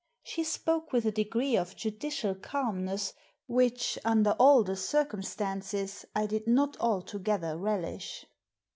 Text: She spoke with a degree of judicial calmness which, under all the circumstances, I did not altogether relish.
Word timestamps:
She 0.23 0.43
spoke 0.43 0.91
with 0.91 1.05
a 1.05 1.11
degree 1.11 1.55
of 1.55 1.75
judicial 1.75 2.33
calmness 2.33 3.13
which, 3.45 3.99
under 4.03 4.31
all 4.39 4.63
the 4.63 4.75
circumstances, 4.75 6.05
I 6.15 6.25
did 6.25 6.47
not 6.47 6.75
altogether 6.79 7.55
relish. 7.55 8.25